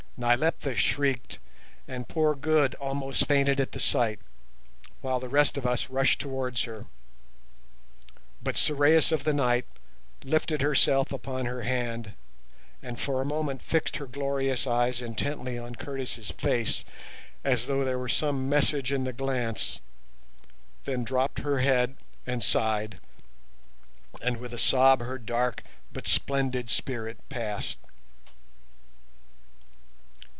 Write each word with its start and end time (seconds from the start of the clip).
Nyleptha 0.23 0.75
shrieked, 0.75 1.39
and 1.87 2.07
poor 2.07 2.35
Good 2.35 2.75
almost 2.75 3.25
fainted 3.25 3.59
at 3.59 3.71
the 3.71 3.79
sight, 3.79 4.19
while 5.01 5.19
the 5.19 5.27
rest 5.27 5.57
of 5.57 5.65
us 5.65 5.89
rushed 5.89 6.21
towards 6.21 6.65
her. 6.65 6.85
But 8.43 8.55
Sorais 8.55 9.11
of 9.11 9.23
the 9.23 9.33
Night 9.33 9.65
lifted 10.23 10.61
herself 10.61 11.11
upon 11.11 11.47
her 11.47 11.63
hand, 11.63 12.13
and 12.83 12.99
for 12.99 13.19
a 13.19 13.25
moment 13.25 13.63
fixed 13.63 13.97
her 13.97 14.05
glorious 14.05 14.67
eyes 14.67 15.01
intently 15.01 15.57
on 15.57 15.73
Curtis' 15.73 16.29
face, 16.29 16.85
as 17.43 17.65
though 17.65 17.83
there 17.83 17.97
were 17.97 18.07
some 18.07 18.47
message 18.47 18.91
in 18.91 19.05
the 19.05 19.13
glance, 19.13 19.79
then 20.85 21.03
dropped 21.03 21.39
her 21.39 21.61
head 21.61 21.95
and 22.27 22.43
sighed, 22.43 22.99
and 24.21 24.37
with 24.37 24.53
a 24.53 24.59
sob 24.59 25.01
her 25.01 25.17
dark 25.17 25.63
but 25.91 26.05
splendid 26.05 26.69
spirit 26.69 27.17
passed. 27.29 27.79